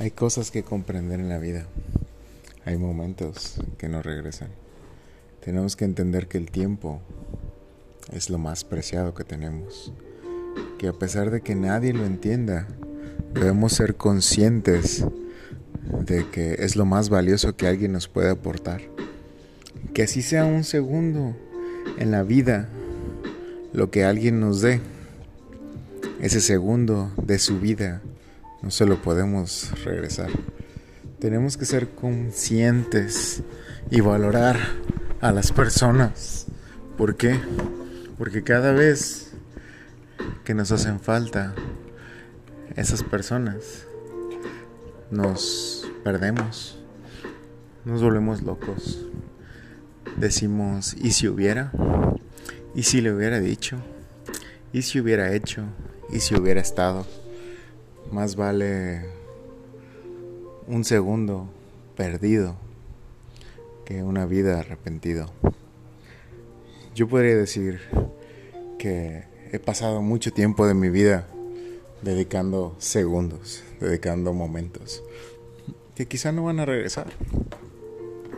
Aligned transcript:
Hay 0.00 0.12
cosas 0.12 0.52
que 0.52 0.62
comprender 0.62 1.18
en 1.18 1.28
la 1.28 1.38
vida. 1.38 1.66
Hay 2.64 2.76
momentos 2.76 3.60
que 3.78 3.88
no 3.88 4.00
regresan. 4.00 4.48
Tenemos 5.44 5.74
que 5.74 5.84
entender 5.84 6.28
que 6.28 6.38
el 6.38 6.52
tiempo 6.52 7.00
es 8.12 8.30
lo 8.30 8.38
más 8.38 8.62
preciado 8.62 9.12
que 9.12 9.24
tenemos. 9.24 9.92
Que 10.78 10.86
a 10.86 10.92
pesar 10.92 11.32
de 11.32 11.40
que 11.40 11.56
nadie 11.56 11.92
lo 11.92 12.04
entienda, 12.04 12.68
debemos 13.34 13.72
ser 13.72 13.96
conscientes 13.96 15.04
de 16.06 16.30
que 16.30 16.54
es 16.60 16.76
lo 16.76 16.84
más 16.84 17.08
valioso 17.08 17.56
que 17.56 17.66
alguien 17.66 17.90
nos 17.90 18.06
puede 18.06 18.30
aportar. 18.30 18.82
Que 19.94 20.04
así 20.04 20.22
sea 20.22 20.44
un 20.44 20.62
segundo 20.62 21.34
en 21.98 22.12
la 22.12 22.22
vida 22.22 22.68
lo 23.72 23.90
que 23.90 24.04
alguien 24.04 24.38
nos 24.38 24.60
dé. 24.60 24.80
Ese 26.20 26.40
segundo 26.40 27.10
de 27.20 27.40
su 27.40 27.58
vida 27.58 28.00
no 28.62 28.70
se 28.70 28.86
lo 28.86 29.00
podemos 29.00 29.72
regresar. 29.84 30.30
Tenemos 31.18 31.56
que 31.56 31.64
ser 31.64 31.90
conscientes 31.90 33.42
y 33.90 34.00
valorar 34.00 34.58
a 35.20 35.32
las 35.32 35.52
personas. 35.52 36.46
¿Por 36.96 37.16
qué? 37.16 37.38
Porque 38.18 38.42
cada 38.42 38.72
vez 38.72 39.32
que 40.44 40.54
nos 40.54 40.72
hacen 40.72 41.00
falta 41.00 41.54
esas 42.76 43.02
personas, 43.02 43.86
nos 45.10 45.88
perdemos, 46.04 46.78
nos 47.84 48.02
volvemos 48.02 48.42
locos. 48.42 49.06
Decimos, 50.16 50.94
¿y 50.94 51.12
si 51.12 51.28
hubiera? 51.28 51.70
¿Y 52.74 52.82
si 52.84 53.00
le 53.00 53.12
hubiera 53.12 53.40
dicho? 53.40 53.76
¿Y 54.72 54.82
si 54.82 55.00
hubiera 55.00 55.32
hecho? 55.32 55.64
¿Y 56.12 56.20
si 56.20 56.34
hubiera 56.34 56.60
estado? 56.60 57.06
Más 58.10 58.36
vale 58.36 59.04
un 60.66 60.84
segundo 60.84 61.48
perdido 61.96 62.56
que 63.84 64.02
una 64.02 64.26
vida 64.26 64.58
arrepentido. 64.60 65.30
Yo 66.94 67.08
podría 67.08 67.36
decir 67.36 67.80
que 68.78 69.24
he 69.52 69.58
pasado 69.58 70.02
mucho 70.02 70.32
tiempo 70.32 70.66
de 70.66 70.74
mi 70.74 70.88
vida 70.88 71.26
dedicando 72.02 72.76
segundos, 72.78 73.62
dedicando 73.80 74.32
momentos 74.32 75.02
que 75.98 76.06
quizá 76.06 76.30
no 76.30 76.44
van 76.44 76.60
a 76.60 76.64
regresar, 76.64 77.08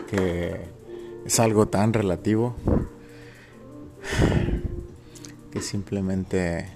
que 0.08 0.56
es 1.26 1.40
algo 1.40 1.68
tan 1.68 1.92
relativo 1.92 2.54
que 5.52 5.60
simplemente 5.60 6.68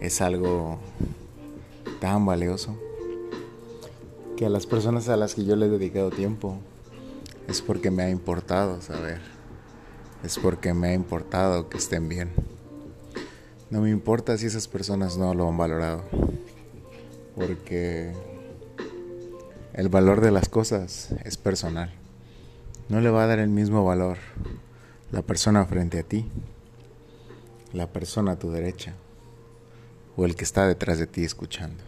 es 0.00 0.22
algo 0.22 0.78
tan 2.00 2.24
valioso 2.26 2.76
que 4.36 4.46
a 4.46 4.48
las 4.48 4.66
personas 4.66 5.08
a 5.08 5.16
las 5.16 5.34
que 5.34 5.44
yo 5.44 5.56
le 5.56 5.66
he 5.66 5.68
dedicado 5.68 6.10
tiempo 6.10 6.58
es 7.48 7.60
porque 7.60 7.90
me 7.90 8.04
ha 8.04 8.10
importado 8.10 8.80
saber, 8.80 9.20
es 10.22 10.38
porque 10.38 10.74
me 10.74 10.88
ha 10.88 10.94
importado 10.94 11.68
que 11.68 11.78
estén 11.78 12.08
bien. 12.08 12.30
No 13.70 13.80
me 13.80 13.90
importa 13.90 14.38
si 14.38 14.46
esas 14.46 14.68
personas 14.68 15.16
no 15.16 15.34
lo 15.34 15.48
han 15.48 15.56
valorado, 15.56 16.04
porque 17.34 18.12
el 19.74 19.88
valor 19.88 20.20
de 20.20 20.30
las 20.30 20.48
cosas 20.48 21.10
es 21.24 21.36
personal. 21.36 21.92
No 22.88 23.00
le 23.00 23.10
va 23.10 23.24
a 23.24 23.26
dar 23.26 23.38
el 23.38 23.50
mismo 23.50 23.84
valor 23.84 24.18
la 25.10 25.22
persona 25.22 25.64
frente 25.66 25.98
a 25.98 26.02
ti, 26.02 26.30
la 27.72 27.88
persona 27.88 28.32
a 28.32 28.38
tu 28.38 28.50
derecha 28.50 28.94
o 30.18 30.26
el 30.26 30.34
que 30.34 30.42
está 30.42 30.66
detrás 30.66 30.98
de 30.98 31.06
ti 31.06 31.22
escuchando. 31.22 31.84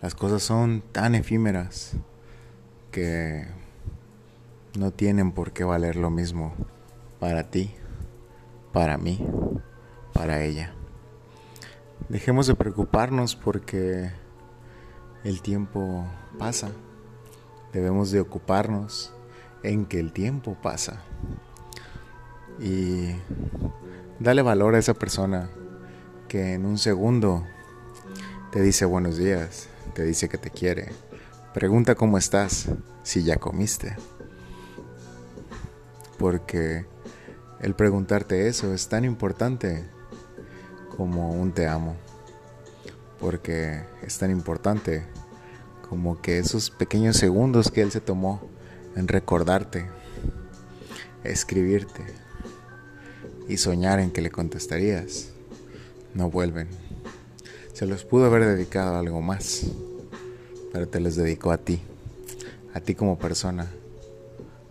Las 0.00 0.14
cosas 0.14 0.42
son 0.42 0.82
tan 0.90 1.14
efímeras 1.14 1.92
que 2.90 3.46
no 4.78 4.90
tienen 4.90 5.32
por 5.32 5.52
qué 5.52 5.62
valer 5.62 5.96
lo 5.96 6.08
mismo 6.08 6.54
para 7.18 7.50
ti, 7.50 7.74
para 8.72 8.96
mí, 8.96 9.22
para 10.14 10.42
ella. 10.42 10.72
Dejemos 12.08 12.46
de 12.46 12.54
preocuparnos 12.54 13.36
porque 13.36 14.10
el 15.22 15.42
tiempo 15.42 16.06
pasa. 16.38 16.70
Debemos 17.74 18.10
de 18.12 18.20
ocuparnos 18.20 19.12
en 19.62 19.84
que 19.84 20.00
el 20.00 20.14
tiempo 20.14 20.56
pasa. 20.62 21.02
Y 22.58 23.10
dale 24.18 24.40
valor 24.40 24.74
a 24.74 24.78
esa 24.78 24.94
persona 24.94 25.50
que 26.30 26.54
en 26.54 26.64
un 26.64 26.78
segundo 26.78 27.44
te 28.52 28.62
dice 28.62 28.84
buenos 28.84 29.16
días, 29.16 29.66
te 29.94 30.04
dice 30.04 30.28
que 30.28 30.38
te 30.38 30.48
quiere. 30.48 30.92
Pregunta 31.54 31.96
cómo 31.96 32.18
estás, 32.18 32.66
si 33.02 33.24
ya 33.24 33.38
comiste. 33.38 33.96
Porque 36.20 36.86
el 37.60 37.74
preguntarte 37.74 38.46
eso 38.46 38.72
es 38.72 38.88
tan 38.88 39.04
importante 39.04 39.82
como 40.96 41.32
un 41.32 41.50
te 41.50 41.66
amo. 41.66 41.96
Porque 43.18 43.82
es 44.02 44.16
tan 44.18 44.30
importante 44.30 45.04
como 45.88 46.22
que 46.22 46.38
esos 46.38 46.70
pequeños 46.70 47.16
segundos 47.16 47.72
que 47.72 47.82
él 47.82 47.90
se 47.90 48.00
tomó 48.00 48.40
en 48.94 49.08
recordarte, 49.08 49.90
escribirte 51.24 52.04
y 53.48 53.56
soñar 53.56 53.98
en 53.98 54.12
que 54.12 54.20
le 54.20 54.30
contestarías 54.30 55.32
no 56.14 56.30
vuelven. 56.30 56.68
Se 57.72 57.86
los 57.86 58.04
pudo 58.04 58.26
haber 58.26 58.44
dedicado 58.44 58.94
a 58.94 58.98
algo 58.98 59.20
más, 59.22 59.66
pero 60.72 60.88
te 60.88 61.00
los 61.00 61.16
dedicó 61.16 61.50
a 61.52 61.58
ti, 61.58 61.80
a 62.74 62.80
ti 62.80 62.94
como 62.94 63.18
persona, 63.18 63.70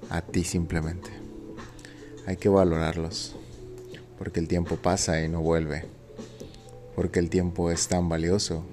a 0.10 0.22
ti 0.22 0.44
simplemente. 0.44 1.10
Hay 2.26 2.38
que 2.38 2.50
valorarlos, 2.50 3.36
porque 4.18 4.40
el 4.40 4.48
tiempo 4.48 4.76
pasa 4.76 5.22
y 5.22 5.28
no 5.28 5.42
vuelve, 5.42 5.86
porque 6.96 7.20
el 7.20 7.30
tiempo 7.30 7.72
es 7.72 7.88
tan 7.88 8.10
valioso 8.10 8.64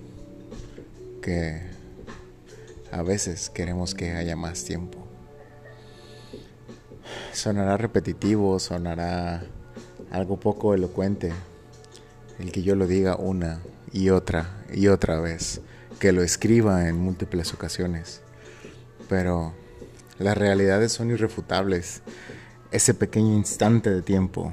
que 1.23 1.63
a 2.93 3.03
veces 3.03 3.51
queremos 3.51 3.95
que 3.95 4.13
haya 4.13 4.37
más 4.37 4.65
tiempo. 4.65 4.99
Sonará 7.33 7.77
repetitivo, 7.77 8.59
sonará 8.59 9.45
algo 10.11 10.39
poco 10.39 10.75
elocuente, 10.75 11.33
el 12.39 12.53
que 12.53 12.63
yo 12.63 12.77
lo 12.77 12.87
diga 12.87 13.17
una 13.17 13.61
y 13.93 14.11
otra 14.11 14.65
y 14.73 14.89
otra 14.89 15.21
vez, 15.21 15.61
que 15.99 16.13
lo 16.13 16.23
escriba 16.23 16.89
en 16.89 16.97
múltiples 16.97 17.55
ocasiones. 17.55 18.21
Pero 19.09 19.55
las 20.19 20.37
realidades 20.37 20.93
son 20.93 21.11
irrefutables. 21.11 22.03
Ese 22.71 22.95
pequeño 22.95 23.35
instante 23.35 23.91
de 23.91 24.03
tiempo, 24.03 24.53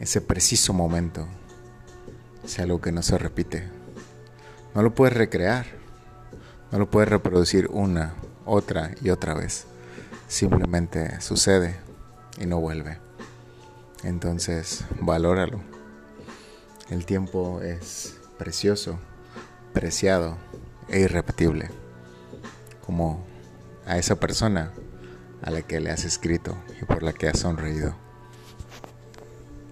ese 0.00 0.20
preciso 0.20 0.72
momento, 0.72 1.26
es 2.44 2.58
algo 2.58 2.80
que 2.80 2.92
no 2.92 3.02
se 3.02 3.18
repite. 3.18 3.64
No 4.74 4.82
lo 4.82 4.94
puedes 4.94 5.16
recrear, 5.16 5.66
no 6.70 6.78
lo 6.78 6.90
puedes 6.90 7.08
reproducir 7.08 7.68
una, 7.68 8.14
otra 8.44 8.92
y 9.02 9.10
otra 9.10 9.34
vez. 9.34 9.66
Simplemente 10.28 11.20
sucede 11.20 11.76
y 12.38 12.46
no 12.46 12.60
vuelve. 12.60 12.98
Entonces, 14.04 14.84
valóralo. 15.00 15.75
El 16.90 17.04
tiempo 17.04 17.60
es 17.62 18.16
precioso, 18.38 19.00
preciado 19.72 20.36
e 20.88 21.00
irrepetible, 21.00 21.68
como 22.84 23.24
a 23.86 23.98
esa 23.98 24.20
persona 24.20 24.72
a 25.42 25.50
la 25.50 25.62
que 25.62 25.80
le 25.80 25.90
has 25.90 26.04
escrito 26.04 26.56
y 26.80 26.84
por 26.84 27.02
la 27.02 27.12
que 27.12 27.28
has 27.28 27.40
sonreído. 27.40 28.05